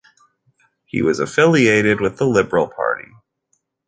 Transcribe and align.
He 0.87 1.03
was 1.03 1.19
affiliated 1.19 2.01
with 2.01 2.17
the 2.17 2.25
Liberal 2.25 2.67
Party. 2.67 3.05